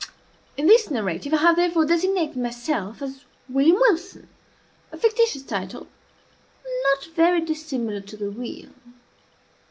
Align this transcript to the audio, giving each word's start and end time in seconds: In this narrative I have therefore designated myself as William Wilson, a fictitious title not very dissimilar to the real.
In 0.57 0.65
this 0.65 0.89
narrative 0.89 1.31
I 1.31 1.37
have 1.43 1.55
therefore 1.57 1.85
designated 1.85 2.35
myself 2.35 3.03
as 3.03 3.23
William 3.47 3.75
Wilson, 3.75 4.29
a 4.91 4.97
fictitious 4.97 5.43
title 5.43 5.85
not 6.95 7.13
very 7.15 7.39
dissimilar 7.39 8.01
to 8.01 8.17
the 8.17 8.31
real. 8.31 8.69